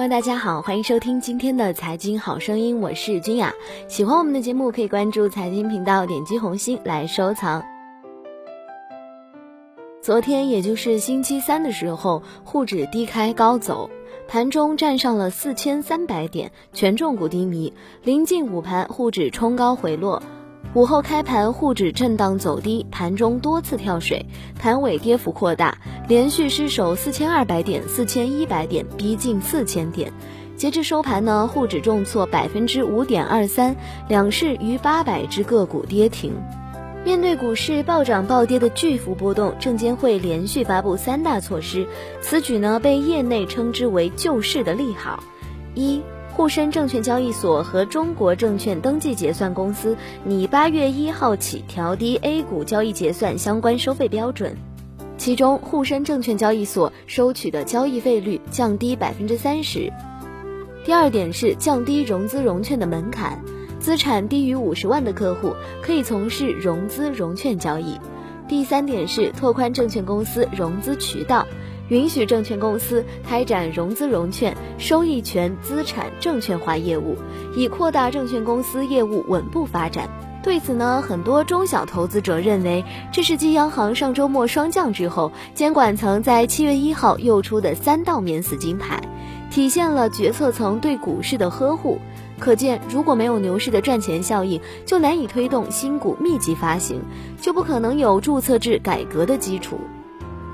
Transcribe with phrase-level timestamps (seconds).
[0.00, 3.52] 朋友，大家好，欢迎收听今天的财经好声音，我是君雅。
[3.86, 7.62] 喜欢我们的节目，可以关注财经频道，点击红心来收藏。
[10.00, 13.90] 昨天，也就是星期三的时候，沪指低开高走，
[14.26, 17.70] 盘中站上了四千三百点，权重股低迷。
[18.02, 20.22] 临近午盘，沪指冲高回落。
[20.72, 24.24] 午后开盘，沪指震荡走低，盘中多次跳水，
[24.56, 25.76] 盘尾跌幅扩大，
[26.06, 30.12] 连续失守四千二百点、四千一百点，逼近四千点。
[30.56, 33.74] 截至收盘呢，沪指重挫百分之五点二三，
[34.08, 36.34] 两市逾八百只个股跌停。
[37.04, 41.88] 面对股市暴涨暴跌的巨幅波动，证监会连续发布三大措施，
[42.20, 45.24] 此举呢被业内称之为救市的利好。
[45.74, 46.00] 一
[46.36, 54.56] 沪深证券交易所和中国证券登记结算公司拟八月一号起调低 A 股交易结算相关收费标准，
[55.18, 59.92] 其中沪深证券交易所收取的交易费率降低百分之三十。
[60.84, 63.38] 第二点是降低融资融券的门槛，
[63.78, 67.98] 资产低于五十万的客户可以从事融资融券交易。
[68.48, 71.46] 第三点是拓宽证券公司融资渠道。
[71.90, 77.16] 允许证券公司开展融资融券、收益权资产证券化业务，
[77.54, 80.08] 以扩大证券公司业务稳步发展。
[80.42, 88.98] 对此呢，很多中小投资者认为，这是继央行上周末双降之后，监管层在七月一号又出的三道免死金牌，
[89.50, 91.98] 体现了决策层对股市的呵护。
[92.38, 97.02] 可见，如果没有牛市的赚钱效应，就难以推动新股密集发行，
[97.38, 99.78] 就不可能有注册制改革的基础。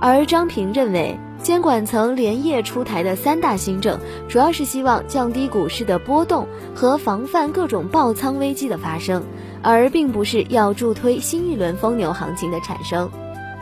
[0.00, 9.22] 而张平认为，监管层连夜出台的三大新政，主要是希望降低股市的波动和防范各种爆仓危机的发生，
[9.62, 13.10] 而并不是要助推新一轮疯牛行情的产生。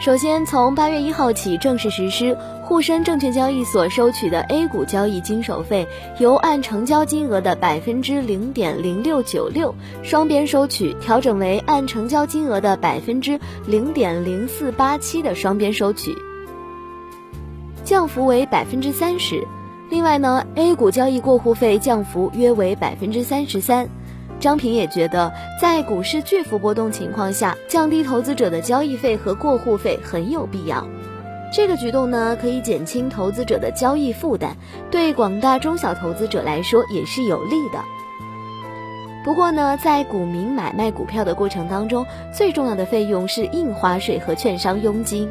[0.01, 2.37] 首先，从八月一号起正式实施，
[2.73, 5.87] 沪深证券交易所收取的 A 股交易经手费
[6.19, 16.17] 由按成交金额的百分之零点零六九六双边收取，调整为按成交金额的百分之零点零四八七的双边收取。
[17.85, 19.47] 降幅为百分之三十，
[19.91, 23.87] 另外呢，A 股交易过户费降幅约为百分之三十三。
[24.41, 30.89] 张平也觉得，在股市巨幅波动情况下，降低投资者的交易费和过户费很有必要。
[31.53, 34.55] 这个举动呢，可以减轻投资者的交易负担，
[34.91, 37.79] 对广大中小投资者来说也是有利的。
[39.23, 45.29] 不过呢，在股民买卖股票的过程当中，最重要的费用是印花税和券商佣金。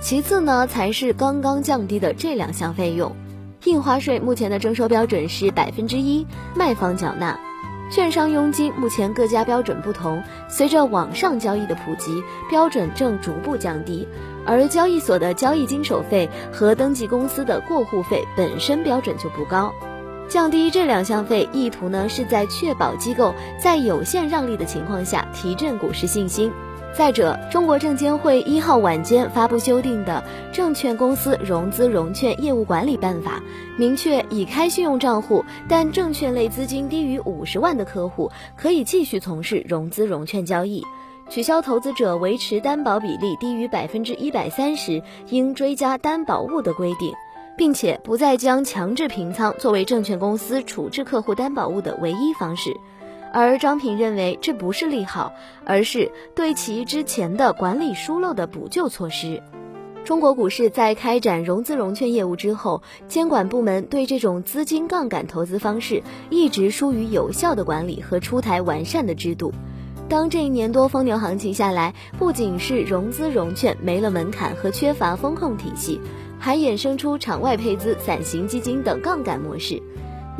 [0.00, 3.14] 其次呢，才是刚刚降低的这两项费用。
[3.64, 6.26] 印花税目前的征收标准是百分之一，
[6.56, 7.38] 卖方缴纳；
[7.90, 14.06] 券商佣金目前各家标准不同，随着网上交易的普及，标准正逐步降低。
[14.46, 19.74] 而交易所的交易经手费和登记公司的过户费本身标准就不高，
[20.28, 26.52] 降低这两项费，意图呢是在确保机构在有限让利的情况下提振股市信心。
[26.92, 30.22] 再者，中国证监会一号晚间发布修订的
[30.54, 33.38] 《证券公司融资融券业务管理办法》，
[33.78, 40.84] 明确已开信用账户但证券类资金低于五十万的客户可以继续从事融资融券交易，
[41.30, 47.14] 取消投资者维持担保比例低于百分之一百三十应追加担保物的规定，
[47.56, 52.74] 并且不再将强制平仓作为证券公司处置客户担保物的唯一方式。
[53.32, 55.32] 而张平认为这不是利好，
[55.64, 59.42] 而是对其之前的管理疏漏的补救措施。
[60.04, 69.52] 中国股市在开展融资融券业务之后，监管部门对这种资金杠杆投资方式一直疏于有效的管理和出台完善的制度。
[70.08, 76.00] 当这一年多疯牛行情下来，不仅是融资融券没了门槛和缺乏风控体系，
[76.38, 79.80] 还衍生出场外配资、伞形基金等杠杆模式。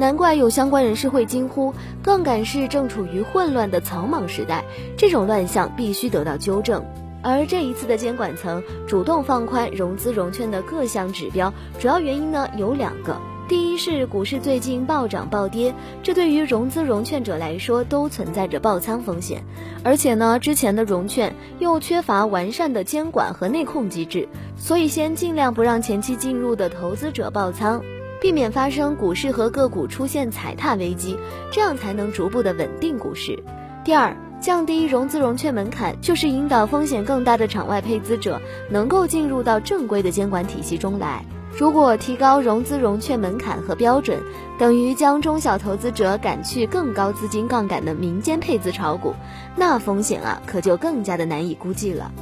[0.01, 4.65] 难怪有相关人士会惊呼，杠杆市正处于混乱的草莽时代，
[4.97, 6.83] 这种乱象必须得到纠正。
[7.23, 19.41] 而这一次的监管层主动放宽融资融券的各项指标，主要原因呢有两个：第一是股市最近暴涨暴跌，这对于融资融券者来说都存在着爆仓风险；
[19.85, 24.27] 而且呢，之前的融券又缺乏完善的监管和内控机制，
[24.57, 27.83] 所以先尽量不让前期进入的投资者爆仓。
[28.21, 31.17] 避免发生股市和个股出现踩踏危机，
[31.51, 33.43] 这样才能逐步的稳定股市。
[33.83, 41.25] 第二，降低融资融券门槛，就是引导风险更大的场外配资者能够进入到正规的监管体系中来。
[41.59, 44.21] 如果提高融资融券门槛和标准，
[44.59, 49.15] 等于将中小投资者赶去更高资金杠杆的民间配资炒股，
[49.57, 52.13] 那风险啊，可就更加的难以估计了。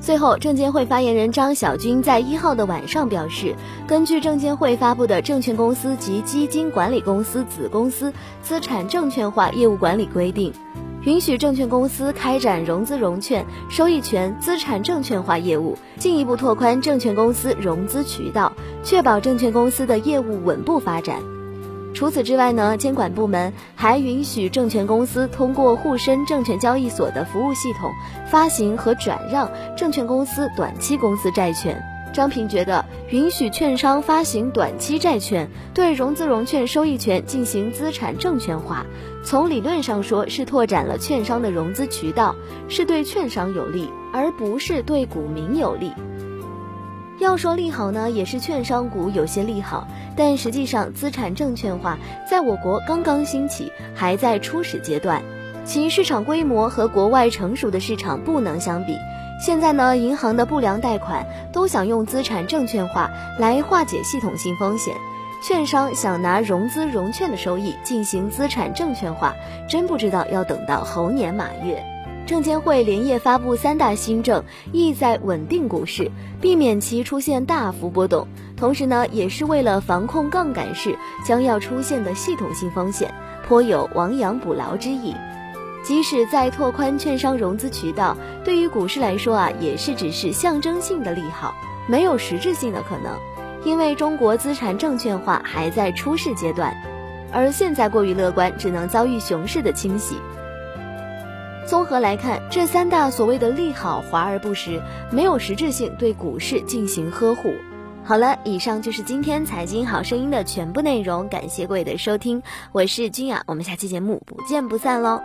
[0.00, 3.54] 最后，证监会发言人张晓军在一号的晚上表示，
[3.86, 8.12] 根据证监会发布的《证券公司及基金管理公司子公司
[8.42, 10.52] 资产证券化业务管理规定》，
[11.04, 18.52] 允许证券公司开展融资融券、收益权资产证券化业务，进一步拓宽证券公司融资渠道，
[18.82, 21.37] 确保证券公司的业务稳步发展。
[21.98, 27.90] 除此之外呢，监管部门还允许证券公司通过沪深证券交易所的服务系统
[28.30, 31.82] 发行和转让证券公司短期公司债券。
[32.12, 38.86] 张平觉得，允许券商发行短期债券，对融资融券收益权进行资产证券化，
[39.24, 42.36] 从理论上说是拓展了券商的融资渠道，
[42.68, 45.92] 是对券商有利，而不是对股民有利。
[47.20, 51.98] 要说利好呢，也是券商股有些利好，但实际上资产证券化
[52.30, 55.20] 在我国刚刚兴起，还在初始阶段，
[55.64, 58.96] 其市场规模和国外成熟的市场不能相比。
[59.44, 64.94] 现在呢，银行的不良贷款都想用资产证券化来化解系统性风险，
[65.42, 69.34] 券商想拿融资融券的收益进行资产证券化，
[69.68, 71.84] 真不知道要等到猴年马月。
[72.28, 76.10] 证监会连夜发布三大新政，意在稳定股市，
[76.42, 78.28] 避免其出现大幅波动。
[78.54, 80.94] 同时呢，也是为了防控杠杆式
[81.24, 83.10] 将要出现的系统性风险，
[83.46, 85.14] 颇有亡羊补牢之意。
[85.82, 88.14] 即使在拓宽券商融资渠道，
[88.44, 91.54] 对于股市来说啊，也是只是象征性的利好，
[91.86, 93.16] 没有实质性的可能。
[93.64, 96.76] 因为中国资产证券化还在初试阶段，
[97.32, 100.18] 而现在过于乐观，只能遭遇熊市的侵袭。
[101.68, 104.80] 综合来看，这三大所谓的利好华而不实，
[105.10, 107.52] 没有实质性对股市进行呵护。
[108.02, 112.42] 好了，以上就是今天财经好声音的全部内容，感谢各位的收听，
[112.72, 115.20] 我是君雅，我们下期节目不见不散喽。